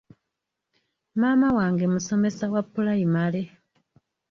Maama 1.19 1.47
wange 1.57 1.85
musomesa 1.93 2.45
wa 2.53 2.61
pulayimale. 2.73 3.41